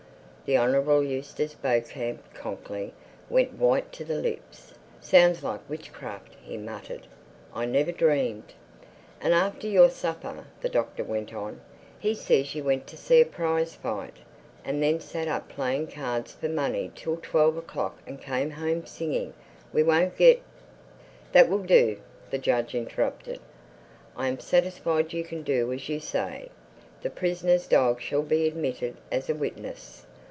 [0.43, 2.93] The Honorable Eustace Beauchamp Conckley
[3.29, 4.73] went white to the lips.
[4.99, 7.07] "Sounds like witchcraft," he muttered.
[7.55, 8.51] "I never dreamed—"
[9.21, 11.61] "And after your supper," the Doctor went on,
[11.97, 14.17] "he says you went to see a prize fight
[14.65, 19.33] and then sat up playing cards for money till twelve o'clock and came home singing,
[19.71, 20.43] 'We won't get—'"
[21.31, 21.95] "That will do,"
[22.29, 23.39] the judge interrupted,
[24.17, 26.49] "I am satisfied you can do as you say.
[27.03, 30.07] The prisoner's dog shall be admitted as a witness."